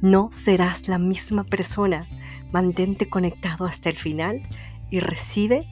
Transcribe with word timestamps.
no 0.00 0.28
serás 0.32 0.88
la 0.88 0.98
misma 0.98 1.44
persona. 1.44 2.08
Mantente 2.52 3.08
conectado 3.08 3.64
hasta 3.66 3.90
el 3.90 3.96
final 3.96 4.42
y 4.90 5.00
recibe 5.00 5.68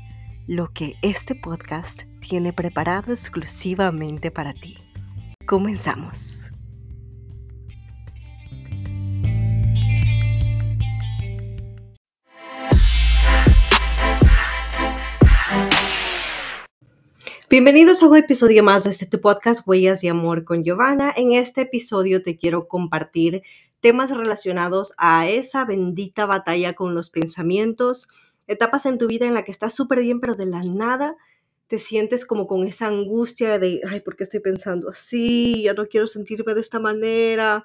lo 0.46 0.73
que 0.73 0.95
este 1.02 1.34
podcast 1.34 2.02
tiene 2.20 2.52
preparado 2.52 3.12
exclusivamente 3.12 4.30
para 4.30 4.52
ti. 4.54 4.78
Comenzamos. 5.46 6.51
Bienvenidos 17.51 18.02
a 18.02 18.09
un 18.09 18.16
episodio 18.16 18.62
más 18.62 18.84
de 18.84 18.90
este 18.90 19.06
podcast 19.16 19.66
Huellas 19.66 20.02
de 20.02 20.10
Amor 20.10 20.45
con 20.45 20.62
Giovanna. 20.65 21.15
En 21.16 21.32
este 21.32 21.62
episodio 21.62 22.23
te 22.23 22.37
quiero 22.37 22.68
compartir 22.68 23.42
temas 23.80 24.10
relacionados 24.16 24.92
a 24.98 25.29
esa 25.29 25.65
bendita 25.65 26.26
batalla 26.26 26.74
con 26.74 26.95
los 26.95 27.10
pensamientos, 27.10 28.09
etapas 28.46 28.87
en 28.87 28.98
tu 28.98 29.07
vida 29.07 29.26
en 29.26 29.34
la 29.34 29.45
que 29.45 29.52
estás 29.52 29.74
súper 29.74 30.01
bien, 30.01 30.21
pero 30.21 30.34
de 30.34 30.46
la 30.46 30.60
nada 30.60 31.16
te 31.68 31.79
sientes 31.79 32.24
como 32.24 32.46
con 32.46 32.66
esa 32.66 32.87
angustia 32.87 33.59
de, 33.59 33.80
ay, 33.88 34.01
¿por 34.01 34.16
qué 34.16 34.24
estoy 34.24 34.40
pensando 34.40 34.88
así? 34.88 35.62
Ya 35.62 35.74
no 35.74 35.87
quiero 35.87 36.06
sentirme 36.06 36.54
de 36.54 36.62
esta 36.62 36.80
manera. 36.80 37.62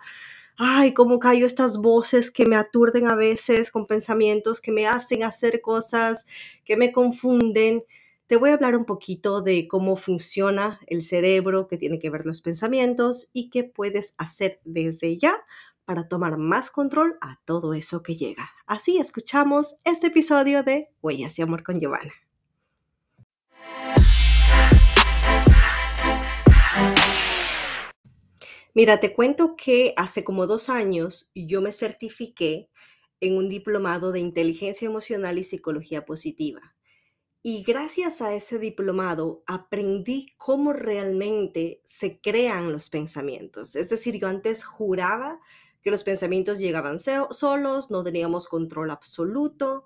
Ay, 0.58 0.94
cómo 0.94 1.20
callo 1.20 1.46
estas 1.46 1.78
voces 1.78 2.30
que 2.30 2.46
me 2.46 2.58
aturden 2.58 3.08
a 3.08 3.16
veces 3.16 3.72
con 3.72 3.88
pensamientos 3.88 4.62
que 4.62 4.72
me 4.72 4.88
hacen 4.88 5.24
hacer 5.24 5.62
cosas, 5.62 6.26
que 6.66 6.76
me 6.78 6.92
confunden. 6.92 7.84
Te 8.28 8.36
voy 8.36 8.52
a 8.52 8.56
hablar 8.56 8.76
un 8.76 8.86
poquito 8.86 9.42
de 9.42 9.68
cómo 9.68 9.96
funciona 9.96 10.80
el 10.88 11.02
cerebro, 11.02 11.68
que 11.68 11.78
tiene 11.78 11.98
que 11.98 12.10
ver 12.10 12.26
los 12.26 12.42
pensamientos 12.42 13.30
y 13.34 13.50
qué 13.50 13.64
puedes 13.64 14.16
hacer 14.18 14.60
desde 14.66 15.18
ya 15.18 15.44
para 15.86 16.08
tomar 16.08 16.38
más 16.38 16.72
control 16.72 17.18
a 17.22 17.40
todo 17.46 17.74
eso 17.74 18.04
que 18.04 18.16
llega. 18.16 18.52
Así 18.66 18.98
escuchamos 18.98 19.76
este 19.84 20.08
episodio 20.08 20.64
de 20.64 20.90
Huellas 21.02 21.36
de 21.36 21.44
Amor 21.44 21.64
con 21.64 21.80
Giovanna. 21.80 22.14
Mira, 28.76 29.00
te 29.00 29.14
cuento 29.14 29.56
que 29.56 29.94
hace 29.98 30.24
como 30.24 30.48
dos 30.48 30.68
años 30.68 31.32
yo 31.36 31.62
me 31.62 31.72
certifiqué 31.72 32.70
en 33.20 33.38
un 33.38 33.48
diplomado 33.48 34.12
de 34.12 34.20
inteligencia 34.20 34.88
emocional 34.88 35.38
y 35.38 35.44
psicología 35.44 36.06
positiva. 36.06 36.76
Y 37.44 37.64
gracias 37.64 38.22
a 38.22 38.34
ese 38.34 38.58
diplomado 38.58 39.44
aprendí 39.46 40.34
cómo 40.38 40.74
realmente 40.74 41.82
se 41.86 42.20
crean 42.20 42.72
los 42.72 42.90
pensamientos. 42.90 43.76
Es 43.76 43.90
decir, 43.90 44.18
yo 44.18 44.28
antes 44.28 44.64
juraba 44.64 45.40
que 45.84 45.92
los 45.92 46.04
pensamientos 46.04 46.60
llegaban 46.60 46.98
solos, 47.00 47.92
no 47.92 48.04
teníamos 48.04 48.48
control 48.48 48.90
absoluto 48.90 49.86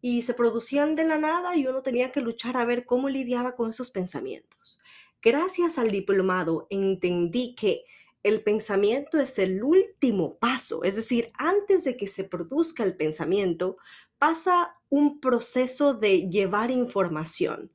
y 0.00 0.22
se 0.22 0.34
producían 0.34 0.94
de 0.94 1.04
la 1.04 1.18
nada 1.18 1.56
y 1.56 1.66
uno 1.66 1.82
tenía 1.82 2.12
que 2.12 2.20
luchar 2.20 2.56
a 2.56 2.64
ver 2.64 2.84
cómo 2.84 3.08
lidiaba 3.08 3.56
con 3.56 3.70
esos 3.70 3.90
pensamientos. 3.90 4.80
Gracias 5.22 5.78
al 5.78 5.90
diplomado 5.90 6.66
entendí 6.70 7.54
que 7.54 7.84
el 8.22 8.42
pensamiento 8.42 9.18
es 9.18 9.38
el 9.38 9.62
último 9.62 10.38
paso, 10.38 10.84
es 10.84 10.96
decir, 10.96 11.32
antes 11.34 11.84
de 11.84 11.96
que 11.96 12.06
se 12.06 12.24
produzca 12.24 12.84
el 12.84 12.96
pensamiento, 12.96 13.78
pasa 14.18 14.76
un 14.90 15.20
proceso 15.20 15.94
de 15.94 16.28
llevar 16.28 16.70
información. 16.70 17.72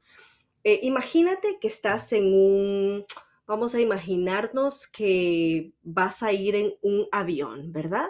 Eh, 0.64 0.80
imagínate 0.84 1.58
que 1.59 1.68
estás 1.68 2.14
en 2.14 2.34
un, 2.34 3.06
vamos 3.46 3.76
a 3.76 3.81
imaginarnos 3.81 4.88
que 4.88 5.74
vas 5.81 6.24
a 6.24 6.31
ir 6.31 6.56
en 6.56 6.74
un 6.81 7.08
avión, 7.12 7.72
¿verdad? 7.72 8.09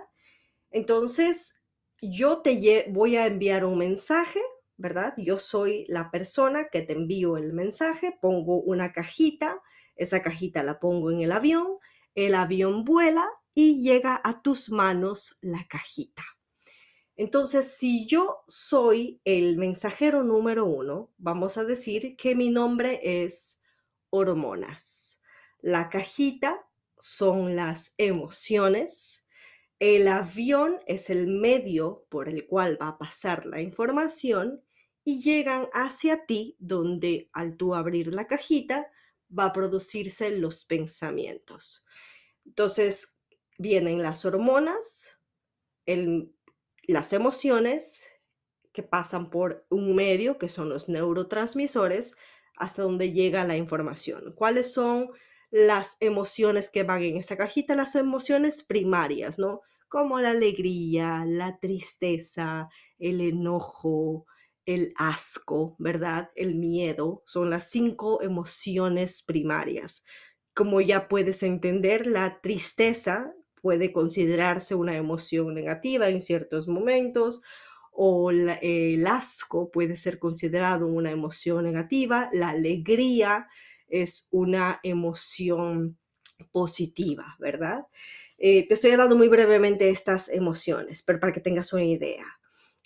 Entonces, 0.72 1.56
yo 2.02 2.40
te 2.40 2.86
voy 2.90 3.16
a 3.16 3.26
enviar 3.28 3.66
un 3.66 3.78
mensaje, 3.78 4.42
¿verdad? 4.78 5.14
Yo 5.18 5.38
soy 5.38 5.86
la 5.88 6.12
persona 6.12 6.68
que 6.70 6.82
te 6.82 6.94
envío 6.94 7.38
el 7.38 7.54
mensaje, 7.54 8.18
pongo 8.22 8.62
una 8.62 8.92
cajita, 8.92 9.62
esa 9.96 10.22
cajita 10.22 10.64
la 10.64 10.80
pongo 10.80 11.12
en 11.12 11.22
el 11.22 11.32
avión, 11.32 11.78
el 12.16 12.36
avión 12.36 12.84
vuela 12.84 13.28
y 13.56 13.84
llega 13.84 14.20
a 14.24 14.42
tus 14.42 14.70
manos 14.70 15.38
la 15.42 15.68
cajita. 15.68 16.24
Entonces, 17.16 17.68
si 17.68 18.08
yo 18.08 18.44
soy 18.48 19.22
el 19.24 19.58
mensajero 19.58 20.24
número 20.24 20.66
uno, 20.66 21.12
vamos 21.18 21.58
a 21.58 21.64
decir 21.64 22.16
que 22.18 22.36
mi 22.36 22.50
nombre 22.50 23.00
es 23.04 23.60
hormonas. 24.10 25.03
La 25.64 25.88
cajita 25.88 26.68
son 27.00 27.56
las 27.56 27.94
emociones. 27.98 29.24
El 29.80 30.10
avión 30.10 30.78
es 30.88 31.10
el 31.10 31.28
medio 31.28 32.06
por 32.10 32.28
el 32.28 32.46
cual 32.48 32.78
va 32.82 32.90
a 32.90 32.98
pasar 32.98 33.46
la 33.46 33.62
información 33.62 34.62
y 35.06 35.22
llegan 35.22 35.70
hacia 35.72 36.26
ti 36.26 36.58
donde 36.60 37.30
al 37.32 37.56
tú 37.56 37.76
abrir 37.76 38.14
la 38.14 38.28
cajita 38.28 38.92
va 39.38 39.46
a 39.46 39.54
producirse 39.54 40.32
los 40.32 40.66
pensamientos. 40.66 41.86
Entonces 42.46 43.18
vienen 43.58 44.04
las 44.04 44.26
hormonas, 44.26 45.18
las 45.86 47.14
emociones 47.14 48.06
que 48.74 48.84
pasan 48.84 49.30
por 49.30 49.66
un 49.70 49.96
medio 49.96 50.38
que 50.38 50.50
son 50.50 50.68
los 50.68 50.90
neurotransmisores 50.90 52.18
hasta 52.58 52.82
donde 52.82 53.14
llega 53.14 53.46
la 53.46 53.56
información. 53.56 54.34
¿Cuáles 54.36 54.74
son 54.74 55.10
las 55.54 55.98
emociones 56.00 56.72
que 56.72 56.82
van 56.82 57.04
en 57.04 57.18
esa 57.18 57.38
cajita, 57.38 57.76
las 57.76 57.94
emociones 57.94 58.64
primarias, 58.64 59.38
¿no? 59.38 59.62
Como 59.88 60.20
la 60.20 60.32
alegría, 60.32 61.26
la 61.28 61.60
tristeza, 61.60 62.70
el 62.98 63.22
enojo, 63.22 64.26
el 64.66 64.96
asco, 64.98 65.76
¿verdad? 65.78 66.32
El 66.36 66.56
miedo, 66.56 67.22
son 67.28 67.52
las 67.52 67.70
cinco 67.70 68.24
emociones 68.24 69.22
primarias. 69.22 70.04
Como 70.56 70.82
ya 70.82 71.08
puedes 71.08 71.44
entender, 71.44 72.08
la 72.08 72.42
tristeza 72.42 73.32
puede 73.62 73.94
considerarse 73.94 74.74
una 74.74 74.98
emoción 74.98 75.54
negativa 75.54 76.10
en 76.10 76.22
ciertos 76.22 76.68
momentos 76.68 77.44
o 77.92 78.32
el 78.32 79.06
asco 79.06 79.70
puede 79.70 79.98
ser 79.98 80.18
considerado 80.18 80.88
una 80.88 81.12
emoción 81.12 81.64
negativa, 81.64 82.32
la 82.34 82.50
alegría 82.50 83.48
es 83.88 84.28
una 84.32 84.80
emoción 84.84 85.98
positiva, 86.52 87.36
¿verdad? 87.40 87.86
Eh, 88.38 88.68
te 88.68 88.74
estoy 88.74 88.96
dando 88.96 89.16
muy 89.16 89.28
brevemente 89.28 89.90
estas 89.90 90.30
emociones, 90.30 91.04
pero 91.04 91.20
para 91.20 91.34
que 91.34 91.40
tengas 91.40 91.74
una 91.74 91.84
idea. 91.84 92.26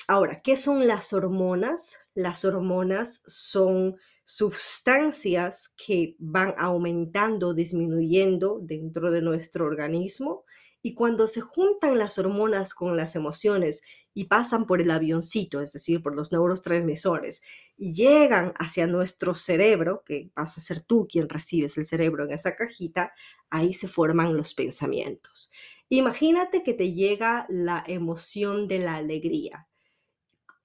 Ahora, 0.07 0.41
¿qué 0.41 0.55
son 0.55 0.87
las 0.87 1.11
hormonas? 1.13 1.99
Las 2.13 2.45
hormonas 2.45 3.23
son 3.25 3.97
sustancias 4.23 5.73
que 5.75 6.15
van 6.19 6.53
aumentando, 6.57 7.53
disminuyendo 7.53 8.59
dentro 8.61 9.09
de 9.09 9.21
nuestro 9.21 9.65
organismo 9.65 10.45
y 10.87 10.93
cuando 10.93 11.27
se 11.27 11.41
juntan 11.41 11.97
las 11.97 12.17
hormonas 12.17 12.73
con 12.73 12.95
las 12.95 13.17
emociones 13.17 13.81
y 14.13 14.27
pasan 14.27 14.65
por 14.65 14.79
el 14.79 14.89
avioncito, 14.89 15.59
es 15.59 15.73
decir, 15.73 16.01
por 16.01 16.15
los 16.15 16.31
neurotransmisores, 16.31 17.41
y 17.75 17.93
llegan 17.93 18.53
hacia 18.57 18.87
nuestro 18.87 19.35
cerebro, 19.35 20.03
que 20.05 20.31
vas 20.33 20.57
a 20.57 20.61
ser 20.61 20.79
tú 20.79 21.05
quien 21.05 21.27
recibes 21.27 21.77
el 21.77 21.85
cerebro 21.85 22.23
en 22.23 22.31
esa 22.31 22.55
cajita, 22.55 23.11
ahí 23.49 23.73
se 23.73 23.89
forman 23.89 24.37
los 24.37 24.53
pensamientos. 24.53 25.51
Imagínate 25.89 26.63
que 26.63 26.73
te 26.73 26.93
llega 26.93 27.45
la 27.49 27.83
emoción 27.85 28.69
de 28.69 28.79
la 28.79 28.95
alegría, 28.95 29.67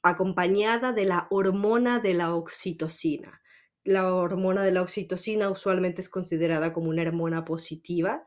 acompañada 0.04 0.92
de 0.92 1.04
la 1.04 1.26
hormona 1.30 1.98
de 1.98 2.14
la 2.14 2.32
oxitocina. 2.32 3.42
La 3.82 4.14
hormona 4.14 4.62
de 4.62 4.70
la 4.70 4.82
oxitocina 4.82 5.50
usualmente 5.50 6.00
es 6.00 6.08
considerada 6.08 6.72
como 6.72 6.90
una 6.90 7.02
hormona 7.02 7.44
positiva 7.44 8.22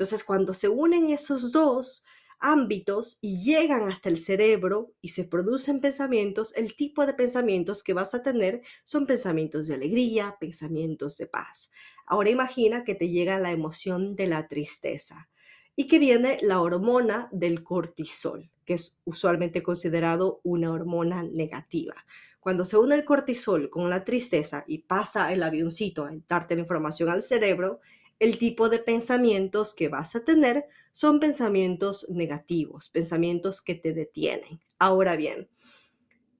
entonces, 0.00 0.24
cuando 0.24 0.54
se 0.54 0.66
unen 0.66 1.10
esos 1.10 1.52
dos 1.52 2.06
ámbitos 2.38 3.18
y 3.20 3.42
llegan 3.42 3.86
hasta 3.86 4.08
el 4.08 4.16
cerebro 4.16 4.94
y 5.02 5.10
se 5.10 5.24
producen 5.24 5.78
pensamientos, 5.78 6.56
el 6.56 6.74
tipo 6.74 7.04
de 7.04 7.12
pensamientos 7.12 7.82
que 7.82 7.92
vas 7.92 8.14
a 8.14 8.22
tener 8.22 8.62
son 8.82 9.04
pensamientos 9.04 9.66
de 9.66 9.74
alegría, 9.74 10.38
pensamientos 10.40 11.18
de 11.18 11.26
paz. 11.26 11.70
Ahora 12.06 12.30
imagina 12.30 12.82
que 12.82 12.94
te 12.94 13.10
llega 13.10 13.38
la 13.38 13.50
emoción 13.50 14.16
de 14.16 14.26
la 14.26 14.48
tristeza 14.48 15.28
y 15.76 15.86
que 15.86 15.98
viene 15.98 16.38
la 16.40 16.62
hormona 16.62 17.28
del 17.30 17.62
cortisol, 17.62 18.50
que 18.64 18.72
es 18.72 18.98
usualmente 19.04 19.62
considerado 19.62 20.40
una 20.44 20.72
hormona 20.72 21.24
negativa. 21.24 22.06
Cuando 22.40 22.64
se 22.64 22.78
une 22.78 22.94
el 22.94 23.04
cortisol 23.04 23.68
con 23.68 23.90
la 23.90 24.02
tristeza 24.02 24.64
y 24.66 24.78
pasa 24.78 25.30
el 25.30 25.42
avioncito 25.42 26.06
a 26.06 26.12
darte 26.26 26.54
la 26.54 26.62
información 26.62 27.10
al 27.10 27.20
cerebro, 27.20 27.80
el 28.20 28.38
tipo 28.38 28.68
de 28.68 28.78
pensamientos 28.78 29.74
que 29.74 29.88
vas 29.88 30.14
a 30.14 30.24
tener 30.24 30.66
son 30.92 31.18
pensamientos 31.18 32.06
negativos, 32.10 32.90
pensamientos 32.90 33.62
que 33.62 33.74
te 33.74 33.92
detienen. 33.92 34.60
Ahora 34.78 35.16
bien, 35.16 35.48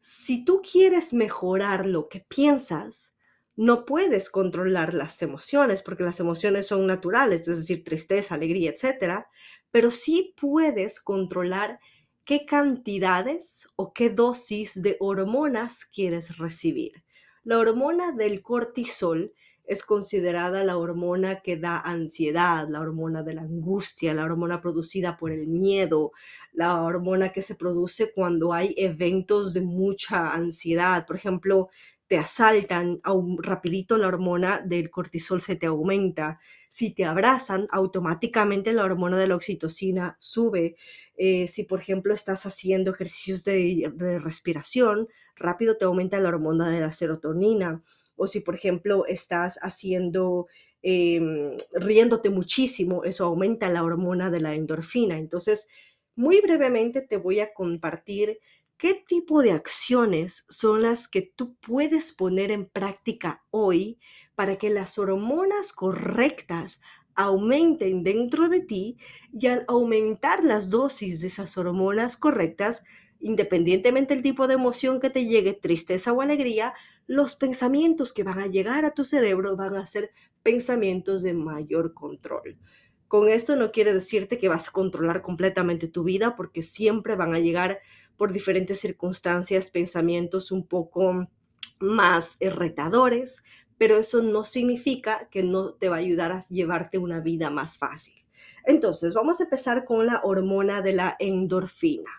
si 0.01 0.45
tú 0.45 0.61
quieres 0.63 1.13
mejorar 1.13 1.87
lo 1.87 2.09
que 2.09 2.21
piensas, 2.21 3.15
no 3.57 3.85
puedes 3.85 4.31
controlar 4.31 4.95
las 4.95 5.23
emociones 5.23 5.83
porque 5.83 6.05
las 6.05 6.21
emociones 6.21 6.67
son 6.67 6.87
naturales, 6.87 7.49
es 7.49 7.59
decir, 7.59 7.83
tristeza, 7.83 8.35
alegría, 8.35 8.71
etcétera, 8.71 9.29
pero 9.71 9.91
sí 9.91 10.35
puedes 10.39 11.01
controlar 11.01 11.81
qué 12.25 12.45
cantidades 12.47 13.67
o 13.77 13.93
qué 13.93 14.11
dosis 14.11 14.83
de 14.83 14.97
hormonas 15.01 15.85
quieres 15.85 16.37
recibir. 16.39 17.05
La 17.43 17.59
hormona 17.59 18.13
del 18.13 18.43
cortisol 18.43 19.33
es 19.71 19.85
considerada 19.85 20.65
la 20.65 20.77
hormona 20.77 21.41
que 21.43 21.57
da 21.57 21.79
ansiedad, 21.79 22.67
la 22.69 22.81
hormona 22.81 23.23
de 23.23 23.35
la 23.35 23.43
angustia, 23.43 24.13
la 24.15 24.25
hormona 24.25 24.61
producida 24.61 25.17
por 25.17 25.31
el 25.31 25.47
miedo, 25.47 26.11
la 26.53 26.83
hormona 26.83 27.31
que 27.33 27.41
se 27.41 27.55
produce 27.55 28.13
cuando 28.13 28.53
hay 28.53 28.75
eventos 28.77 29.55
de 29.55 29.61
mucha 29.61 30.33
ansiedad. 30.35 31.07
Por 31.07 31.15
ejemplo, 31.17 31.69
te 32.09 32.19
asaltan, 32.19 33.01
rapidito 33.39 33.97
la 33.97 34.09
hormona 34.09 34.61
del 34.65 34.91
cortisol 34.91 35.41
se 35.41 35.55
te 35.55 35.67
aumenta. 35.67 36.41
Si 36.69 36.93
te 36.93 37.05
abrazan, 37.05 37.69
automáticamente 37.71 38.73
la 38.73 38.85
hormona 38.85 39.17
de 39.17 39.29
la 39.29 39.37
oxitocina 39.37 40.17
sube. 40.19 40.75
Eh, 41.17 41.47
si, 41.47 41.63
por 41.65 41.79
ejemplo, 41.81 42.13
estás 42.13 42.47
haciendo 42.47 42.91
ejercicios 42.91 43.45
de, 43.45 43.93
de 43.95 44.19
respiración, 44.19 45.07
rápido 45.37 45.77
te 45.77 45.85
aumenta 45.85 46.19
la 46.19 46.31
hormona 46.31 46.69
de 46.71 46.81
la 46.81 46.91
serotonina. 46.93 47.83
O 48.21 48.27
si, 48.27 48.41
por 48.41 48.55
ejemplo, 48.55 49.07
estás 49.07 49.59
haciendo 49.63 50.47
em, 50.83 51.57
riéndote 51.73 52.31
muchísimo, 52.31 53.05
eso 53.05 53.25
aumenta 53.25 53.69
la 53.71 53.83
hormona 53.83 54.31
de 54.31 54.41
la 54.41 54.55
endorfina. 54.55 55.19
Entonces, 55.19 55.69
muy 56.15 56.41
brevemente 56.41 57.01
te 57.01 57.17
voy 57.17 57.41
a 57.41 57.55
compartir 57.55 58.39
¿Qué 58.81 58.95
tipo 58.95 59.43
de 59.43 59.53
acciones 59.53 60.47
son 60.49 60.81
las 60.81 61.07
que 61.07 61.21
tú 61.21 61.55
puedes 61.57 62.15
poner 62.15 62.51
en 62.51 62.65
práctica 62.65 63.45
hoy 63.51 63.99
para 64.35 64.57
que 64.57 64.71
las 64.71 64.99
hormonas 64.99 65.75
correctas 65.75 66.81
aumenten 67.15 68.03
dentro 68.03 68.49
de 68.49 68.61
ti 68.61 68.97
y 69.39 69.49
al 69.49 69.67
aumentar 69.69 70.43
las 70.43 70.71
dosis 70.71 71.21
de 71.21 71.27
esas 71.27 71.59
hormonas 71.59 72.17
correctas, 72.17 72.83
independientemente 73.21 74.15
del 74.15 74.23
tipo 74.23 74.47
de 74.47 74.55
emoción 74.55 75.01
que 75.01 75.11
te 75.11 75.27
llegue, 75.27 75.53
tristeza 75.53 76.13
o 76.13 76.23
alegría, 76.23 76.75
los 77.07 77.37
pensamientos 77.37 78.13
que 78.13 78.25
van 78.25 78.39
a 78.39 78.47
llegar 78.47 78.85
a 78.85 78.95
tu 78.95 79.05
cerebro 79.05 79.57
van 79.57 79.77
a 79.77 79.87
ser 79.87 80.11
pensamientos 80.43 81.23
de 81.23 81.35
mayor 81.35 81.95
control. 81.95 82.59
Con 83.09 83.29
esto 83.29 83.57
no 83.57 83.73
quiere 83.73 83.93
decirte 83.93 84.39
que 84.39 84.49
vas 84.49 84.69
a 84.69 84.73
controlar 84.73 85.21
completamente 85.21 85.89
tu 85.89 86.05
vida 86.05 86.37
porque 86.37 86.63
siempre 86.63 87.17
van 87.17 87.35
a 87.35 87.41
llegar 87.41 87.81
por 88.17 88.33
diferentes 88.33 88.79
circunstancias, 88.81 89.71
pensamientos 89.71 90.53
un 90.53 90.67
poco 90.67 91.29
más 91.81 92.37
retadores, 92.41 93.43
pero 93.79 93.97
eso 93.97 94.23
no 94.23 94.45
significa 94.45 95.29
que 95.31 95.43
no 95.43 95.73
te 95.73 95.89
va 95.89 95.97
a 95.97 96.01
ayudar 96.01 96.33
a 96.33 96.45
llevarte 96.49 96.99
una 96.99 97.21
vida 97.21 97.51
más 97.51 97.79
fácil. 97.79 98.15
Entonces, 98.65 99.15
vamos 99.15 99.41
a 99.41 99.45
empezar 99.45 99.85
con 99.85 100.07
la 100.07 100.21
hormona 100.23 100.83
de 100.83 100.93
la 100.93 101.17
endorfina. 101.19 102.11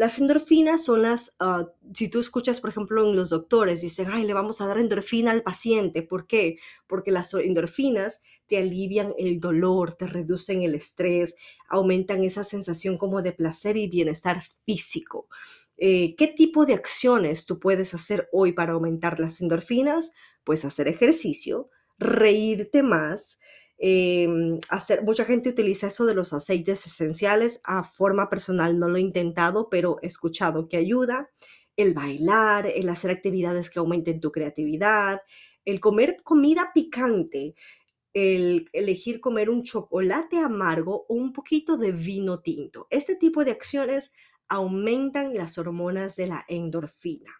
Las 0.00 0.18
endorfinas 0.18 0.82
son 0.82 1.02
las, 1.02 1.36
ah, 1.40 1.66
si 1.92 2.08
tú 2.08 2.20
escuchas, 2.20 2.62
por 2.62 2.70
ejemplo, 2.70 3.06
en 3.06 3.14
los 3.14 3.28
doctores, 3.28 3.82
dicen, 3.82 4.06
ay, 4.10 4.24
le 4.24 4.32
vamos 4.32 4.62
a 4.62 4.66
dar 4.66 4.78
endorfina 4.78 5.30
al 5.30 5.42
paciente. 5.42 6.02
¿Por 6.02 6.26
qué? 6.26 6.56
Porque 6.86 7.10
las 7.10 7.34
endorfinas 7.34 8.18
te 8.46 8.56
alivian 8.56 9.12
el 9.18 9.40
dolor, 9.40 9.96
te 9.96 10.06
reducen 10.06 10.62
el 10.62 10.74
estrés, 10.74 11.34
aumentan 11.68 12.24
esa 12.24 12.44
sensación 12.44 12.96
como 12.96 13.20
de 13.20 13.32
placer 13.32 13.76
y 13.76 13.88
bienestar 13.88 14.42
físico. 14.64 15.28
Eh, 15.76 16.14
¿Qué 16.16 16.28
tipo 16.28 16.64
de 16.64 16.72
acciones 16.72 17.44
tú 17.44 17.60
puedes 17.60 17.92
hacer 17.92 18.26
hoy 18.32 18.52
para 18.52 18.72
aumentar 18.72 19.20
las 19.20 19.42
endorfinas? 19.42 20.12
Pues 20.44 20.64
hacer 20.64 20.88
ejercicio, 20.88 21.68
reírte 21.98 22.82
más, 22.82 23.38
Em, 23.82 24.60
hacer, 24.68 25.02
mucha 25.02 25.24
gente 25.24 25.48
utiliza 25.48 25.86
eso 25.86 26.04
de 26.04 26.14
los 26.14 26.32
aceites 26.34 26.86
esenciales. 26.86 27.60
A 27.64 27.82
forma 27.82 28.28
personal 28.28 28.78
no 28.78 28.88
lo 28.88 28.98
he 28.98 29.00
intentado, 29.00 29.68
pero 29.70 29.98
he 30.02 30.06
escuchado 30.06 30.68
que 30.68 30.76
ayuda. 30.76 31.30
El 31.76 31.94
bailar, 31.94 32.66
el 32.66 32.88
hacer 32.90 33.10
actividades 33.10 33.70
que 33.70 33.78
aumenten 33.78 34.20
tu 34.20 34.32
creatividad, 34.32 35.22
el 35.64 35.80
comer 35.80 36.18
comida 36.22 36.72
picante, 36.74 37.54
el 38.12 38.68
elegir 38.72 39.20
comer 39.20 39.48
un 39.50 39.62
chocolate 39.62 40.38
amargo 40.38 41.06
o 41.08 41.14
un 41.14 41.32
poquito 41.32 41.78
de 41.78 41.92
vino 41.92 42.40
tinto. 42.40 42.86
Este 42.90 43.14
tipo 43.14 43.44
de 43.44 43.52
acciones 43.52 44.12
aumentan 44.48 45.34
las 45.34 45.56
hormonas 45.58 46.16
de 46.16 46.26
la 46.26 46.44
endorfina. 46.48 47.39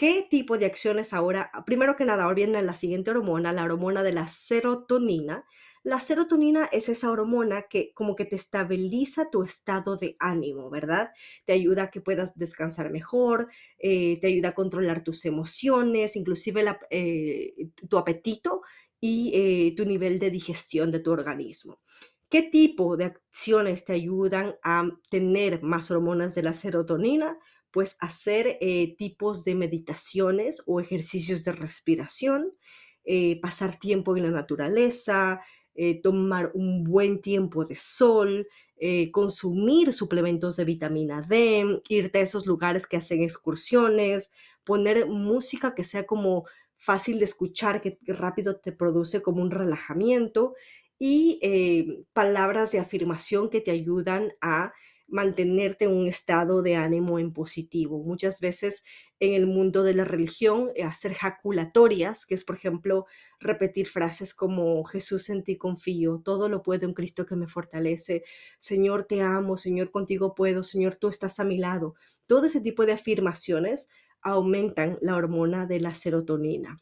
¿Qué 0.00 0.26
tipo 0.30 0.56
de 0.56 0.64
acciones 0.64 1.12
ahora? 1.12 1.50
Primero 1.66 1.94
que 1.94 2.06
nada, 2.06 2.22
ahora 2.22 2.34
viene 2.34 2.62
la 2.62 2.72
siguiente 2.72 3.10
hormona, 3.10 3.52
la 3.52 3.64
hormona 3.64 4.02
de 4.02 4.14
la 4.14 4.28
serotonina. 4.28 5.44
La 5.82 6.00
serotonina 6.00 6.64
es 6.72 6.88
esa 6.88 7.10
hormona 7.10 7.66
que 7.68 7.92
como 7.92 8.16
que 8.16 8.24
te 8.24 8.34
estabiliza 8.34 9.28
tu 9.30 9.42
estado 9.42 9.98
de 9.98 10.16
ánimo, 10.18 10.70
¿verdad? 10.70 11.10
Te 11.44 11.52
ayuda 11.52 11.82
a 11.82 11.90
que 11.90 12.00
puedas 12.00 12.34
descansar 12.38 12.90
mejor, 12.90 13.48
eh, 13.78 14.18
te 14.22 14.28
ayuda 14.28 14.48
a 14.48 14.54
controlar 14.54 15.04
tus 15.04 15.26
emociones, 15.26 16.16
inclusive 16.16 16.64
eh, 16.88 17.68
tu 17.86 17.98
apetito 17.98 18.62
y 19.02 19.32
eh, 19.34 19.74
tu 19.76 19.84
nivel 19.84 20.18
de 20.18 20.30
digestión 20.30 20.92
de 20.92 21.00
tu 21.00 21.10
organismo. 21.10 21.82
¿Qué 22.30 22.42
tipo 22.42 22.96
de 22.96 23.04
acciones 23.04 23.84
te 23.84 23.92
ayudan 23.92 24.54
a 24.62 24.88
tener 25.10 25.62
más 25.62 25.90
hormonas 25.90 26.34
de 26.34 26.44
la 26.44 26.54
serotonina? 26.54 27.36
Pues 27.70 27.96
hacer 28.00 28.58
eh, 28.60 28.94
tipos 28.96 29.44
de 29.44 29.54
meditaciones 29.54 30.62
o 30.66 30.80
ejercicios 30.80 31.44
de 31.44 31.52
respiración, 31.52 32.52
eh, 33.04 33.40
pasar 33.40 33.78
tiempo 33.78 34.16
en 34.16 34.24
la 34.24 34.30
naturaleza, 34.30 35.40
eh, 35.74 36.00
tomar 36.02 36.50
un 36.54 36.84
buen 36.84 37.20
tiempo 37.20 37.64
de 37.64 37.76
sol, 37.76 38.46
consumir 39.12 39.92
suplementos 39.92 40.56
de 40.56 40.64
vitamina 40.64 41.20
D, 41.20 41.82
irte 41.90 42.18
a 42.18 42.22
esos 42.22 42.46
lugares 42.46 42.86
que 42.86 42.96
hacen 42.96 43.22
excursiones, 43.22 44.30
poner 44.64 45.06
música 45.06 45.74
que 45.74 45.84
sea 45.84 46.06
como 46.06 46.46
fácil 46.78 47.18
de 47.18 47.26
escuchar, 47.26 47.82
que 47.82 47.98
rápido 48.06 48.56
te 48.56 48.72
produce 48.72 49.20
como 49.20 49.42
un 49.42 49.50
relajamiento 49.50 50.54
y 50.98 52.06
palabras 52.14 52.72
de 52.72 52.78
afirmación 52.78 53.50
que 53.50 53.60
te 53.60 53.70
ayudan 53.70 54.32
a 54.40 54.72
mantenerte 55.10 55.84
en 55.84 55.92
un 55.92 56.06
estado 56.06 56.62
de 56.62 56.76
ánimo 56.76 57.18
en 57.18 57.32
positivo. 57.32 58.02
Muchas 58.02 58.40
veces 58.40 58.84
en 59.18 59.34
el 59.34 59.46
mundo 59.46 59.82
de 59.82 59.94
la 59.94 60.04
religión, 60.04 60.70
eh, 60.74 60.84
hacer 60.84 61.14
jaculatorias, 61.14 62.24
que 62.26 62.34
es, 62.34 62.44
por 62.44 62.56
ejemplo, 62.56 63.06
repetir 63.38 63.86
frases 63.86 64.34
como 64.34 64.82
Jesús 64.84 65.28
en 65.28 65.44
ti 65.44 65.56
confío, 65.56 66.22
todo 66.24 66.48
lo 66.48 66.62
puedo 66.62 66.86
en 66.86 66.94
Cristo 66.94 67.26
que 67.26 67.36
me 67.36 67.48
fortalece, 67.48 68.24
Señor 68.58 69.04
te 69.04 69.20
amo, 69.20 69.56
Señor 69.56 69.90
contigo 69.90 70.34
puedo, 70.34 70.62
Señor 70.62 70.96
tú 70.96 71.08
estás 71.08 71.40
a 71.40 71.44
mi 71.44 71.58
lado. 71.58 71.94
Todo 72.26 72.46
ese 72.46 72.60
tipo 72.60 72.86
de 72.86 72.92
afirmaciones 72.92 73.88
aumentan 74.22 74.98
la 75.02 75.16
hormona 75.16 75.66
de 75.66 75.80
la 75.80 75.94
serotonina. 75.94 76.80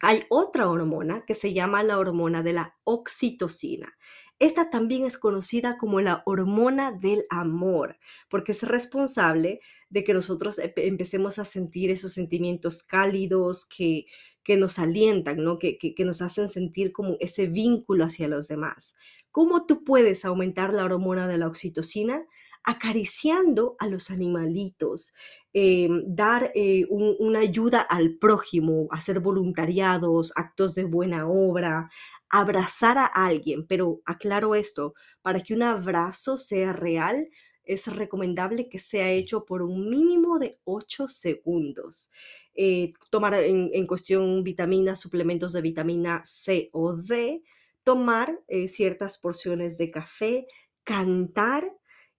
Hay 0.00 0.24
otra 0.28 0.68
hormona 0.68 1.24
que 1.24 1.34
se 1.34 1.54
llama 1.54 1.82
la 1.82 1.98
hormona 1.98 2.42
de 2.42 2.52
la 2.52 2.76
oxitocina. 2.84 3.96
Esta 4.44 4.68
también 4.68 5.06
es 5.06 5.16
conocida 5.16 5.78
como 5.78 6.02
la 6.02 6.22
hormona 6.26 6.92
del 6.92 7.24
amor, 7.30 7.96
porque 8.28 8.52
es 8.52 8.62
responsable 8.62 9.60
de 9.88 10.04
que 10.04 10.12
nosotros 10.12 10.60
empecemos 10.76 11.38
a 11.38 11.46
sentir 11.46 11.90
esos 11.90 12.12
sentimientos 12.12 12.82
cálidos 12.82 13.64
que, 13.64 14.04
que 14.42 14.58
nos 14.58 14.78
alientan, 14.78 15.42
¿no? 15.42 15.58
Que, 15.58 15.78
que, 15.78 16.04
nos 16.04 16.20
hacen 16.20 16.50
sentir 16.50 16.92
como 16.92 17.16
ese 17.20 17.46
vínculo 17.46 18.04
hacia 18.04 18.28
los 18.28 18.46
demás. 18.46 18.94
¿Cómo 19.30 19.64
tú 19.64 19.82
puedes 19.82 20.26
aumentar 20.26 20.74
la 20.74 20.84
hormona 20.84 21.26
de 21.26 21.38
la 21.38 21.46
oxitocina? 21.46 22.26
Acariciando 22.64 23.76
a 23.78 23.86
los 23.86 24.10
animalitos, 24.10 25.12
em, 25.52 26.02
dar 26.06 26.50
eh, 26.54 26.86
una 26.88 27.40
ayuda 27.40 27.80
al 27.80 28.16
prójimo, 28.16 28.88
hacer 28.90 29.20
voluntariados, 29.20 30.32
actos 30.34 30.74
de 30.74 30.84
buena 30.84 31.28
obra, 31.28 31.90
abrazar 32.30 32.98
a 32.98 33.06
alguien, 33.06 33.66
pero 33.66 34.00
aclaro 34.06 34.54
esto, 34.54 34.94
para 35.22 35.42
que 35.42 35.54
un 35.54 35.62
abrazo 35.62 36.38
sea 36.38 36.72
real, 36.72 37.28
es 37.64 37.86
recomendable 37.86 38.68
que 38.68 38.78
sea 38.78 39.10
hecho 39.10 39.44
por 39.44 39.62
un 39.62 39.88
mínimo 39.88 40.38
de 40.38 40.58
8 40.64 41.08
segundos. 41.08 42.10
Eh, 42.54 42.92
tomar 43.10 43.34
en, 43.34 43.86
cuestión 43.86 44.44
vitaminas, 44.44 45.00
suplementos 45.00 45.52
de 45.52 45.62
vitamina 45.62 46.22
C 46.24 46.70
o 46.72 46.94
D, 46.94 47.42
tomar 47.82 48.40
eh, 48.48 48.68
ciertas 48.68 49.18
porciones 49.18 49.76
de 49.76 49.90
café, 49.90 50.46
cantar 50.84 51.70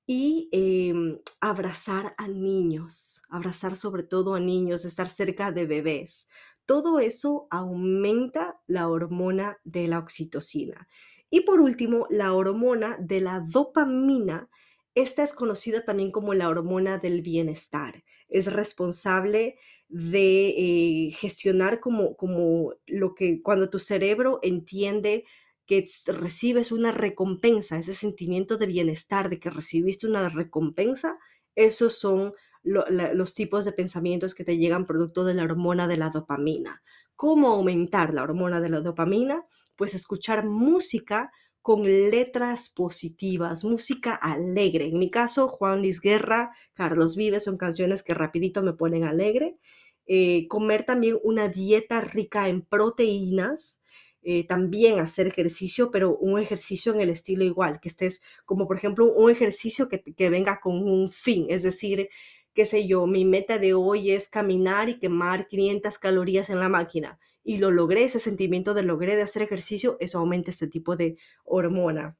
y 0.08 0.50
em, 0.52 1.20
abrazar 1.42 2.14
a 2.18 2.28
niños, 2.28 3.24
abrazar 3.30 3.76
sobre 3.76 4.04
todo 4.04 4.36
a 4.36 4.40
niños, 4.40 4.86
estar 4.86 5.10
cerca 5.10 5.52
de 5.52 5.66
bebés. 5.66 6.28
Todo 6.66 7.00
eso 7.00 7.48
aumenta 7.50 8.60
la 8.68 8.88
hormona 8.88 9.58
de 9.64 9.88
la 9.88 10.00
oxitocina. 10.00 10.88
Y 11.30 11.42
por 11.42 11.60
último, 11.60 12.08
la 12.10 12.34
hormona 12.34 12.98
de 13.00 13.22
la 13.22 13.40
dopamina. 13.40 14.50
Esta 14.94 15.24
es 15.24 15.34
conocida 15.34 15.84
también 15.84 16.12
como 16.12 16.34
la 16.34 16.50
hormona 16.50 16.98
del 16.98 17.22
bienestar. 17.22 18.04
Es 18.30 18.52
responsable 18.52 19.58
de 19.90 20.50
eh, 20.50 21.12
gestionar 21.12 21.80
como, 21.80 22.16
como 22.16 22.74
lo 22.88 23.14
que 23.16 23.42
cuando 23.42 23.70
tu 23.70 23.80
cerebro 23.80 24.40
entiende 24.42 25.26
que 25.66 25.88
recibes 26.06 26.72
una 26.72 26.92
recompensa, 26.92 27.78
ese 27.78 27.94
sentimiento 27.94 28.58
de 28.58 28.68
bienestar, 28.68 29.30
de 29.30 29.40
que 29.40 29.50
recibiste 29.50 30.08
una 30.08 30.30
recompensa, 30.30 31.18
esos 31.56 31.98
son 31.98 32.34
los 32.64 33.34
tipos 33.36 33.64
de 33.64 33.72
pensamientos 33.72 34.34
que 34.34 34.44
te 34.44 34.58
llegan 34.58 34.88
producto 34.88 35.24
de 35.24 35.36
la 35.36 35.44
hormona 35.44 35.88
de 35.88 35.98
la 35.98 36.10
dopamina. 36.10 36.82
¿Cómo 37.16 37.50
aumentar 37.50 38.14
la 38.14 38.24
hormona 38.24 38.60
de 38.60 38.70
la 38.70 38.82
dopamina? 38.82 39.46
Pues 39.76 39.94
escuchar 39.94 40.46
música 40.46 41.32
con 41.62 41.84
letras 41.84 42.70
positivas, 42.70 43.64
música 43.64 44.14
alegre. 44.14 44.86
En 44.86 45.00
mi 45.00 45.10
caso, 45.10 45.48
Juan 45.48 45.80
Luis 45.80 46.00
Guerra, 46.00 46.52
Carlos 46.74 47.16
Vives 47.16 47.44
son 47.44 47.58
canciones 47.58 48.04
que 48.04 48.14
rapidito 48.14 48.62
me 48.62 48.74
ponen 48.74 49.04
alegre. 49.04 49.58
Eh, 50.06 50.48
comer 50.48 50.86
también 50.86 51.18
una 51.24 51.48
dieta 51.48 52.02
rica 52.02 52.50
en 52.50 52.62
proteínas, 52.62 53.82
eh, 54.26 54.46
también 54.46 55.00
hacer 55.00 55.28
ejercicio, 55.28 55.92
pero 55.92 56.18
un 56.18 56.40
ejercicio 56.40 56.94
en 56.94 57.00
el 57.02 57.10
estilo 57.10 57.46
igual, 57.46 57.80
que 57.80 57.90
estés 57.90 58.22
como 58.46 58.68
por 58.68 58.78
ejemplo 58.78 59.06
un 59.06 59.32
ejercicio 59.32 59.88
que, 59.88 60.02
que 60.02 60.30
venga 60.30 60.60
con 60.60 60.76
un 60.76 61.10
fin, 61.10 61.46
es 61.50 61.64
decir, 61.64 62.10
qué 62.54 62.66
sé 62.66 62.88
yo, 62.88 63.08
mi 63.08 63.24
meta 63.24 63.58
de 63.58 63.74
hoy 63.74 64.12
es 64.12 64.28
caminar 64.28 64.90
y 64.90 65.00
quemar 65.00 65.48
500 65.48 65.98
calorías 66.00 66.50
en 66.50 66.60
la 66.60 66.70
máquina 66.70 67.20
y 67.46 67.58
lo 67.58 67.70
logré, 67.70 68.04
ese 68.04 68.20
sentimiento 68.20 68.74
de 68.74 68.82
logré 68.82 69.16
de 69.16 69.22
hacer 69.22 69.44
ejercicio, 69.44 69.98
eso 70.00 70.18
aumenta 70.18 70.50
este 70.50 70.68
tipo 70.68 70.96
de 70.96 71.18
hormona. 71.46 72.18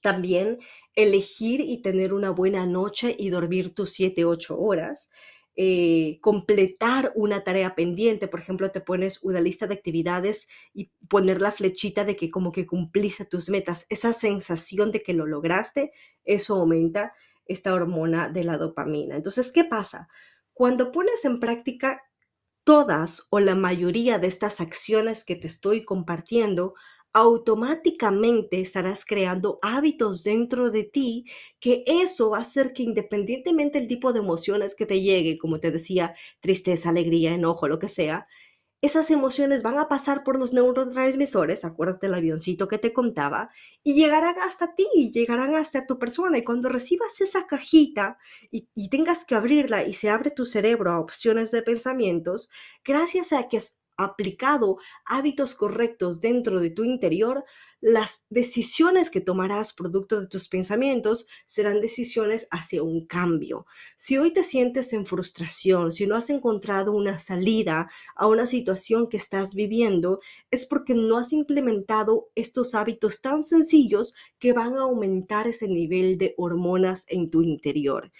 También 0.00 0.58
elegir 0.94 1.60
y 1.60 1.82
tener 1.82 2.14
una 2.14 2.30
buena 2.30 2.64
noche 2.66 3.14
y 3.16 3.28
dormir 3.28 3.74
tus 3.74 3.92
7, 3.92 4.24
8 4.24 4.58
horas. 4.58 5.10
Eh, 5.54 6.18
completar 6.22 7.12
una 7.14 7.44
tarea 7.44 7.74
pendiente. 7.74 8.26
Por 8.26 8.40
ejemplo, 8.40 8.70
te 8.70 8.80
pones 8.80 9.22
una 9.22 9.40
lista 9.40 9.66
de 9.66 9.74
actividades 9.74 10.48
y 10.72 10.90
poner 11.08 11.42
la 11.42 11.52
flechita 11.52 12.04
de 12.04 12.16
que 12.16 12.30
como 12.30 12.52
que 12.52 12.66
cumpliste 12.66 13.26
tus 13.26 13.50
metas. 13.50 13.84
Esa 13.90 14.14
sensación 14.14 14.92
de 14.92 15.02
que 15.02 15.12
lo 15.12 15.26
lograste, 15.26 15.92
eso 16.24 16.54
aumenta 16.54 17.12
esta 17.44 17.74
hormona 17.74 18.30
de 18.30 18.44
la 18.44 18.56
dopamina. 18.56 19.16
Entonces, 19.16 19.52
¿qué 19.52 19.64
pasa? 19.64 20.08
Cuando 20.54 20.90
pones 20.90 21.24
en 21.26 21.38
práctica 21.38 22.02
todas 22.64 23.26
o 23.30 23.40
la 23.40 23.54
mayoría 23.54 24.18
de 24.18 24.28
estas 24.28 24.60
acciones 24.60 25.24
que 25.24 25.36
te 25.36 25.48
estoy 25.48 25.84
compartiendo, 25.84 26.74
automáticamente 27.12 28.60
estarás 28.60 29.04
creando 29.04 29.58
hábitos 29.62 30.24
dentro 30.24 30.70
de 30.70 30.84
ti 30.84 31.26
que 31.60 31.84
eso 31.86 32.30
va 32.30 32.38
a 32.38 32.42
hacer 32.42 32.72
que 32.72 32.82
independientemente 32.82 33.78
del 33.78 33.88
tipo 33.88 34.12
de 34.12 34.20
emociones 34.20 34.74
que 34.74 34.86
te 34.86 35.00
llegue, 35.00 35.38
como 35.38 35.60
te 35.60 35.70
decía, 35.70 36.14
tristeza, 36.40 36.88
alegría, 36.90 37.34
enojo, 37.34 37.68
lo 37.68 37.78
que 37.78 37.88
sea, 37.88 38.26
esas 38.82 39.12
emociones 39.12 39.62
van 39.62 39.78
a 39.78 39.88
pasar 39.88 40.24
por 40.24 40.36
los 40.36 40.52
neurotransmisores, 40.52 41.64
acuérdate 41.64 42.08
el 42.08 42.14
avioncito 42.14 42.66
que 42.66 42.78
te 42.78 42.92
contaba, 42.92 43.50
y 43.84 43.94
llegarán 43.94 44.34
hasta 44.40 44.74
ti, 44.74 44.86
llegarán 45.14 45.54
hasta 45.54 45.86
tu 45.86 46.00
persona. 46.00 46.38
Y 46.38 46.42
cuando 46.42 46.68
recibas 46.68 47.20
esa 47.20 47.46
cajita 47.46 48.18
y, 48.50 48.66
tengas 48.88 49.24
que 49.24 49.36
abrirla 49.36 49.84
y 49.84 49.94
se 49.94 50.10
abre 50.10 50.32
tu 50.32 50.44
cerebro 50.44 50.90
a 50.90 50.98
opciones 50.98 51.52
de 51.52 51.62
pensamientos, 51.62 52.50
gracias 52.84 53.32
a 53.32 53.48
que 53.48 53.60
aplicado 54.02 54.78
hábitos 55.04 55.54
correctos 55.54 56.20
dentro 56.20 56.60
de 56.60 56.70
tu 56.70 56.84
interior, 56.84 57.44
las 57.82 58.24
decisiones 58.30 59.10
que 59.10 59.20
tomarás 59.20 59.72
producto 59.72 60.20
de 60.20 60.28
tus 60.28 60.48
pensamientos 60.48 61.26
serán 61.46 61.80
decisiones 61.80 62.46
hacia 62.52 62.80
un 62.84 63.06
cambio. 63.06 63.66
Si 63.96 64.16
hoy 64.16 64.32
te 64.32 64.44
sientes 64.44 64.92
en 64.92 65.04
frustración, 65.04 65.90
si 65.90 66.06
no 66.06 66.14
has 66.14 66.30
encontrado 66.30 66.92
una 66.92 67.18
salida 67.18 67.90
a 68.14 68.28
una 68.28 68.46
situación 68.46 69.08
que 69.08 69.16
estás 69.16 69.54
viviendo, 69.54 70.20
es 70.52 70.64
porque 70.64 70.94
no 70.94 71.18
has 71.18 71.32
implementado 71.32 72.28
estos 72.36 72.76
hábitos 72.76 73.20
tan 73.20 73.42
sencillos 73.42 74.14
que 74.38 74.52
van 74.52 74.76
a 74.76 74.82
aumentar 74.82 75.48
ese 75.48 75.66
nivel 75.66 76.18
de 76.18 76.34
hormonas 76.36 77.04
en 77.08 77.30
tu 77.30 77.42
interior. 77.42 78.12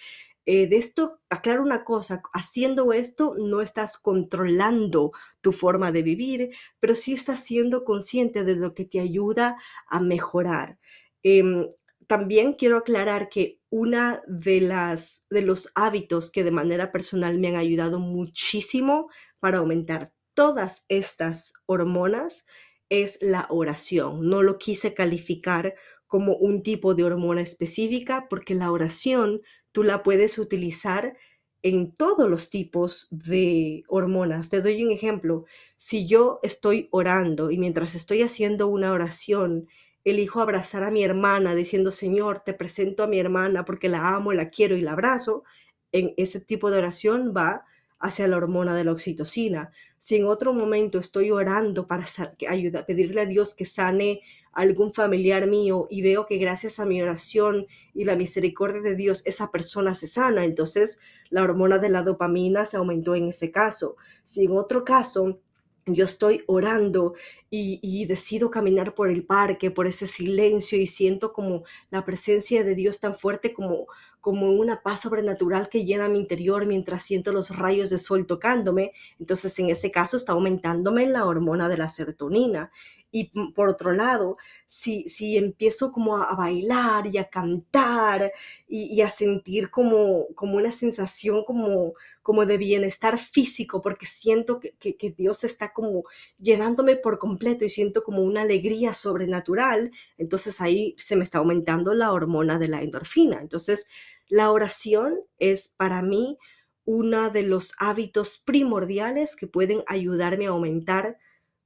Eh, 0.45 0.67
de 0.67 0.77
esto, 0.77 1.21
aclaro 1.29 1.63
una 1.63 1.85
cosa, 1.85 2.21
haciendo 2.33 2.91
esto 2.91 3.35
no 3.37 3.61
estás 3.61 3.97
controlando 3.97 5.11
tu 5.41 5.53
forma 5.53 5.91
de 5.91 6.03
vivir, 6.03 6.49
pero 6.79 6.95
sí 6.95 7.13
estás 7.13 7.39
siendo 7.43 7.85
consciente 7.85 8.43
de 8.43 8.55
lo 8.55 8.73
que 8.73 8.85
te 8.85 8.99
ayuda 8.99 9.57
a 9.87 10.01
mejorar. 10.01 10.77
Em, 11.23 11.67
también 12.07 12.53
quiero 12.53 12.77
aclarar 12.77 13.29
que 13.29 13.59
una 13.69 14.21
de 14.27 14.61
las 14.61 15.25
de 15.29 15.41
los 15.41 15.71
hábitos 15.75 16.29
que 16.29 16.43
de 16.43 16.51
manera 16.51 16.91
personal 16.91 17.39
me 17.39 17.47
han 17.47 17.55
ayudado 17.55 17.99
muchísimo 17.99 19.09
para 19.39 19.59
aumentar 19.59 20.11
todas 20.33 20.83
estas 20.89 21.53
hormonas 21.65 22.45
es 22.89 23.17
la 23.21 23.47
oración. 23.49 24.29
No 24.29 24.43
lo 24.43 24.57
quise 24.57 24.93
calificar 24.93 25.75
como 26.05 26.35
un 26.35 26.61
tipo 26.61 26.93
de 26.93 27.03
hormona 27.03 27.41
específica 27.41 28.27
porque 28.29 28.53
la 28.55 28.71
oración 28.71 29.41
tú 29.73 29.83
la 29.83 30.03
puedes 30.03 30.37
utilizar 30.39 31.17
en 31.63 31.93
todos 31.93 32.29
los 32.29 32.49
tipos 32.49 33.07
de 33.09 33.83
hormonas. 33.87 34.49
Te 34.49 34.61
doy 34.61 34.83
un 34.83 34.91
ejemplo. 34.91 35.45
Si 35.77 36.07
yo 36.07 36.39
estoy 36.43 36.87
orando 36.91 37.51
y 37.51 37.57
mientras 37.57 37.95
estoy 37.95 38.21
haciendo 38.21 38.67
una 38.67 38.93
oración, 38.93 39.67
elijo 40.03 40.41
abrazar 40.41 40.83
a 40.83 40.91
mi 40.91 41.03
hermana 41.03 41.55
diciendo, 41.55 41.91
Señor, 41.91 42.41
te 42.41 42.53
presento 42.53 43.03
a 43.03 43.07
mi 43.07 43.19
hermana 43.19 43.65
porque 43.65 43.89
la 43.89 44.15
amo, 44.15 44.33
la 44.33 44.49
quiero 44.49 44.77
y 44.77 44.81
la 44.81 44.91
abrazo, 44.93 45.43
en 45.91 46.13
ese 46.17 46.39
tipo 46.39 46.71
de 46.71 46.79
oración 46.79 47.33
va 47.35 47.65
hacia 47.99 48.27
la 48.27 48.35
hormona 48.35 48.75
de 48.75 48.83
la 48.83 48.91
oxitocina. 48.91 49.71
Si 49.97 50.17
en 50.17 50.25
otro 50.25 50.53
momento 50.53 50.99
estoy 50.99 51.31
orando 51.31 51.87
para 51.87 52.05
ayudar, 52.49 52.85
pedirle 52.85 53.21
a 53.21 53.25
Dios 53.25 53.53
que 53.53 53.65
sane 53.65 54.21
algún 54.53 54.93
familiar 54.93 55.47
mío 55.47 55.87
y 55.89 56.01
veo 56.01 56.25
que 56.25 56.37
gracias 56.37 56.79
a 56.79 56.85
mi 56.85 57.01
oración 57.01 57.67
y 57.93 58.05
la 58.05 58.15
misericordia 58.15 58.81
de 58.81 58.95
Dios 58.95 59.21
esa 59.25 59.51
persona 59.51 59.93
se 59.93 60.07
sana, 60.07 60.45
entonces 60.45 60.99
la 61.29 61.43
hormona 61.43 61.79
de 61.79 61.89
la 61.89 62.03
dopamina 62.03 62.65
se 62.65 62.77
aumentó 62.77 63.15
en 63.15 63.29
ese 63.29 63.51
caso. 63.51 63.97
Si 64.23 64.45
en 64.45 64.57
otro 64.57 64.83
caso 64.85 65.39
yo 65.85 66.05
estoy 66.05 66.43
orando 66.47 67.13
y, 67.49 68.05
decido 68.05 68.49
caminar 68.49 68.95
por 68.95 69.09
el 69.09 69.25
parque, 69.25 69.69
por 69.69 69.85
ese 69.85 70.07
silencio 70.07 70.79
y 70.79 70.87
siento 70.87 71.33
como 71.33 71.63
la 71.91 72.03
presencia 72.03 72.63
de 72.63 72.73
Dios 72.73 72.99
tan 72.99 73.15
fuerte 73.15 73.53
como, 73.53 73.85
como 74.21 74.49
una 74.51 74.81
paz 74.81 75.01
sobrenatural 75.01 75.69
que 75.69 75.85
llena 75.85 76.09
mi 76.09 76.19
interior 76.19 76.65
mientras 76.65 77.03
siento 77.03 77.31
los 77.31 77.55
rayos 77.55 77.91
de 77.91 77.99
sol 77.99 78.25
tocándome. 78.25 78.91
Entonces 79.19 79.57
en 79.59 79.69
ese 79.69 79.91
caso 79.91 80.17
está 80.17 80.31
aumentándome 80.31 81.05
la 81.05 81.25
hormona 81.25 81.69
de 81.69 81.77
la 81.77 81.89
serotonina. 81.89 82.71
Y 83.15 83.25
por 83.51 83.69
otro 83.69 83.93
lado, 83.93 84.37
si, 84.67 85.07
si 85.07 85.37
empiezo 85.37 85.91
como 85.91 86.17
a, 86.17 86.33
bailar 86.33 87.05
y 87.05 87.19
a 87.19 87.29
cantar 87.29 88.33
y, 88.67 88.99
a 89.01 89.09
sentir 89.09 89.69
como, 89.69 90.25
como 90.33 90.55
una 90.55 90.71
sensación 90.71 91.45
como, 91.45 91.93
como 92.23 92.47
de 92.47 92.57
bienestar 92.57 93.19
físico, 93.19 93.83
porque 93.83 94.07
siento 94.07 94.59
que, 94.59 94.73
que, 94.79 95.11
Dios 95.11 95.43
está 95.43 95.73
como 95.73 96.05
llenándome 96.39 96.95
por 96.95 97.19
completo 97.19 97.63
y 97.65 97.69
siento 97.69 98.03
como 98.03 98.23
una 98.23 98.41
alegría 98.41 98.95
sobrenatural, 98.95 99.91
entonces 100.17 100.59
ahí 100.59 100.95
se 100.97 101.15
me 101.15 101.23
está 101.23 101.37
aumentando 101.37 101.93
la 101.93 102.11
hormona 102.11 102.57
de 102.57 102.67
la 102.67 102.81
endorfina. 102.81 103.41
Entonces, 103.41 103.85
la 104.27 104.49
oración 104.49 105.19
es 105.37 105.67
para 105.77 106.01
mí 106.01 106.39
uno 106.83 107.29
de 107.29 107.43
los 107.43 107.73
hábitos 107.77 108.41
primordiales 108.43 109.35
que 109.35 109.45
pueden 109.45 109.83
ayudarme 109.85 110.47
a 110.47 110.49
aumentar 110.49 111.19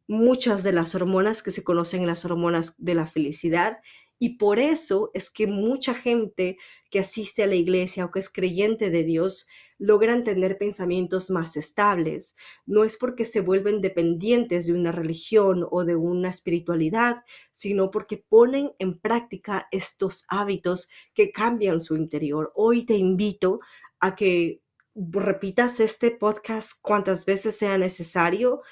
muchas 0.08 0.64
de 0.64 0.72
las 0.72 0.96
hormonas 0.96 1.44
que 1.44 1.52
se 1.52 1.64
conocen 1.64 2.06
las 2.08 2.26
hormonas 2.26 2.76
de 2.78 2.96
la 2.96 3.06
felicidad 3.06 3.80
y 4.20 4.38
por 4.38 4.60
eso 4.60 5.12
es 5.14 5.30
que 5.30 5.48
mucha 5.48 5.94
gente 5.94 6.58
que 6.90 7.00
asiste 7.00 7.44
a 7.44 7.48
la 7.48 7.56
iglesia 7.56 8.06
o 8.06 8.12
que 8.12 8.20
es 8.20 8.30
creyente 8.30 8.90
de 8.90 9.04
Dios 9.04 9.48
logran 9.78 10.24
tener 10.24 10.58
pensamientos 10.58 11.30
más 11.30 11.56
estables. 11.56 12.36
No 12.66 12.84
es 12.84 12.98
porque 12.98 13.26
se 13.26 13.42
vuelven 13.42 13.80
dependientes 13.80 14.66
de 14.66 14.74
una 14.74 14.92
religión 14.92 15.68
o 15.70 15.86
de 15.86 15.96
una 15.96 16.30
espiritualidad, 16.30 17.18
sino 17.52 17.92
porque 17.92 18.18
ponen 18.18 18.72
en 18.80 18.98
práctica 18.98 19.68
estos 19.72 20.26
hábitos 20.30 20.90
que 21.14 21.32
cambian 21.32 21.80
su 21.80 21.96
interior. 21.96 22.52
Hoy 22.56 22.86
te 22.86 22.96
invito 22.96 23.60
a 24.00 24.16
que 24.16 24.62
repitas 24.96 25.80
este 25.80 26.10
podcast 26.10 26.72
cuantas 26.82 27.24
veces 27.26 27.56
sea 27.56 27.78
necesario 27.78 28.64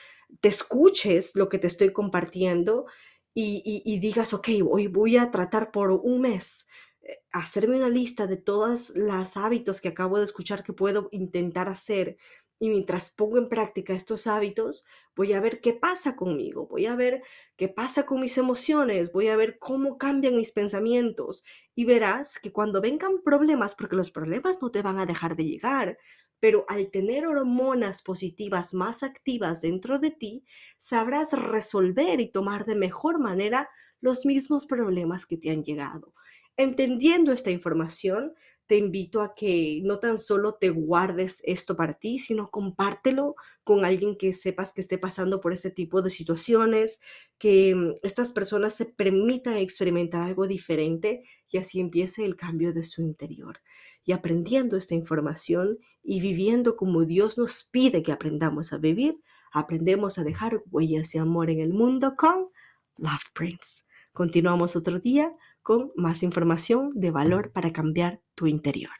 te 0.41 0.49
escuches 0.49 1.35
lo 1.35 1.49
que 1.49 1.59
te 1.59 1.67
estoy 1.67 1.91
compartiendo 1.93 2.85
y, 3.33 3.99
digas, 3.99 4.33
ok, 4.33 4.47
hoy 4.69 4.87
voy 4.87 5.17
a 5.17 5.29
tratar 5.29 5.71
por 5.71 5.91
un 5.91 6.21
mes. 6.21 6.67
Eh, 7.01 7.19
hacerme 7.31 7.77
una 7.77 7.89
lista 7.89 8.27
de 8.27 8.37
todos 8.37 8.91
los 8.95 9.35
hábitos 9.35 9.81
que 9.81 9.89
acabo 9.89 10.17
de 10.17 10.23
escuchar 10.23 10.63
que 10.63 10.73
puedo 10.73 11.09
intentar 11.11 11.67
hacer 11.67 12.17
y 12.59 12.69
mientras 12.69 13.09
pongo 13.09 13.37
en 13.37 13.49
práctica 13.49 13.93
estos 13.93 14.27
hábitos, 14.27 14.85
voy 15.15 15.33
a 15.33 15.41
ver 15.41 15.59
qué 15.61 15.73
pasa 15.73 16.15
conmigo, 16.15 16.67
voy 16.67 16.85
a 16.85 16.95
ver 16.95 17.21
qué 17.57 17.67
pasa 17.67 18.05
con 18.05 18.21
mis 18.21 18.37
emociones, 18.37 19.11
voy 19.11 19.27
a 19.27 19.35
ver 19.35 19.59
cómo 19.59 19.97
cambian 19.97 20.37
mis 20.37 20.51
pensamientos 20.51 21.43
y 21.75 21.85
verás 21.85 22.39
que 22.39 22.53
cuando 22.53 22.81
vengan 22.81 23.21
problemas, 23.23 23.75
porque 23.75 23.97
los 23.97 24.11
problemas 24.11 24.61
no 24.61 24.71
te 24.71 24.81
van 24.81 24.99
a 24.99 25.05
dejar 25.05 25.35
de 25.35 25.45
llegar, 25.45 25.97
pero 26.39 26.65
al 26.67 26.91
tener 26.91 27.25
hormonas 27.25 28.01
positivas 28.01 28.73
más 28.73 29.03
activas 29.03 29.61
dentro 29.61 29.99
de 29.99 30.11
ti, 30.11 30.45
sabrás 30.77 31.31
resolver 31.31 32.19
y 32.19 32.31
tomar 32.31 32.65
de 32.65 32.75
mejor 32.75 33.19
manera 33.19 33.69
los 34.01 34.25
mismos 34.25 34.65
problemas 34.65 35.25
que 35.25 35.37
te 35.37 35.49
han 35.49 35.63
llegado. 35.63 36.13
Entendiendo 36.57 37.31
esta 37.31 37.51
información, 37.51 38.33
te 38.67 38.77
invito 38.77 39.21
a 39.21 39.35
que 39.35 39.81
no 39.83 39.99
tan 39.99 40.17
solo 40.17 40.55
te 40.55 40.69
guardes 40.69 41.41
esto 41.43 41.75
para 41.75 41.93
ti, 41.93 42.19
sino 42.19 42.49
compártelo 42.49 43.35
con 43.63 43.85
alguien 43.85 44.17
que 44.17 44.33
sepas 44.33 44.73
que 44.73 44.81
esté 44.81 44.97
pasando 44.97 45.39
por 45.39 45.53
este 45.53 45.69
tipo 45.71 46.01
de 46.01 46.09
situaciones, 46.09 46.99
que 47.37 47.75
mm, 47.75 47.93
estas 48.03 48.31
personas 48.31 48.73
se 48.73 48.85
permitan 48.85 49.57
experimentar 49.57 50.21
algo 50.21 50.47
diferente 50.47 51.23
y 51.49 51.57
así 51.57 51.79
empiece 51.79 52.25
el 52.25 52.35
cambio 52.35 52.73
de 52.73 52.83
su 52.83 53.01
interior. 53.01 53.59
Y 54.03 54.11
aprendiendo 54.11 54.77
esta 54.77 54.95
información 54.95 55.79
y 56.03 56.19
viviendo 56.19 56.75
como 56.75 57.05
Dios 57.05 57.37
nos 57.37 57.63
pide 57.63 58.03
que 58.03 58.11
aprendamos 58.11 58.73
a 58.73 58.77
vivir, 58.77 59.19
aprendemos 59.51 60.17
a 60.17 60.23
dejar 60.23 60.63
huellas 60.71 61.11
de 61.11 61.19
amor 61.19 61.49
en 61.49 61.59
el 61.59 61.73
mundo 61.73 62.15
con 62.15 62.49
Love 62.97 63.31
Prince. 63.33 63.83
Continuamos 64.13 64.75
otro 64.75 64.99
día 64.99 65.33
con 65.65 65.91
más 65.95 66.21
información 66.21 66.91
de 66.93 67.09
valor 67.09 67.51
para 67.51 67.73
cambiar 67.73 68.21
tu 68.35 68.45
interior. 68.45 68.93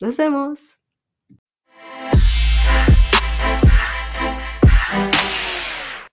Nos 0.00 0.16
vemos. 0.16 0.80